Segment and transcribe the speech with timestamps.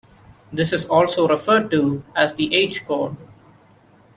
[0.51, 3.15] This is also referred to as the "H chord".